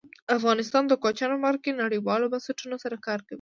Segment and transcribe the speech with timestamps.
[0.37, 3.29] افغانستان د کوچیان په برخه کې نړیوالو بنسټونو سره کار کوي.